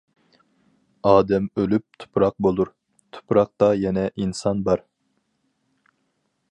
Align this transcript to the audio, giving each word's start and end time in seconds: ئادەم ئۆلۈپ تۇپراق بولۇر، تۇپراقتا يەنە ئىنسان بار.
ئادەم 1.09 1.49
ئۆلۈپ 1.61 1.99
تۇپراق 2.03 2.35
بولۇر، 2.47 2.73
تۇپراقتا 3.17 3.69
يەنە 3.83 4.09
ئىنسان 4.09 4.67
بار. 4.71 4.85